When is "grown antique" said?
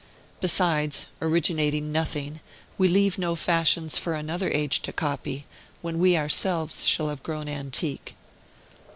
7.21-8.15